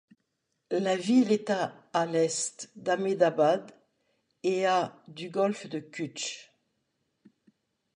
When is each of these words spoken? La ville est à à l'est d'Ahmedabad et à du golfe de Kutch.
La 0.71 0.95
ville 0.95 1.31
est 1.31 1.51
à 1.51 1.75
à 1.93 2.07
l'est 2.07 2.71
d'Ahmedabad 2.75 3.71
et 4.41 4.65
à 4.65 4.95
du 5.07 5.29
golfe 5.29 5.67
de 5.69 5.77
Kutch. 5.77 6.51